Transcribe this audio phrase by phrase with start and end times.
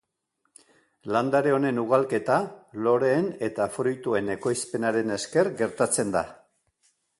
[1.15, 2.37] Landare honen ugalketa
[2.87, 6.27] loreen eta fruituen ekoizpenaren esker gertatzen da.